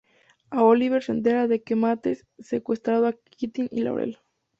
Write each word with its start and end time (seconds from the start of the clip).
A 0.49 0.63
Oliver 0.63 1.03
se 1.03 1.11
entera 1.11 1.47
de 1.47 1.61
que 1.61 1.75
Mathis 1.75 2.25
secuestrado 2.39 3.05
a 3.05 3.13
Quentin 3.37 3.67
y 3.71 3.81
Laurel. 3.81 4.17